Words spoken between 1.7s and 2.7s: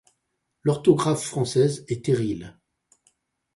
est terril.